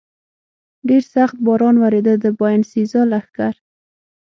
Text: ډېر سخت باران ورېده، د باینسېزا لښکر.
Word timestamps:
ډېر 0.87 1.03
سخت 1.15 1.37
باران 1.45 1.75
ورېده، 1.83 2.13
د 2.23 2.25
باینسېزا 2.39 3.01
لښکر. 3.11 3.53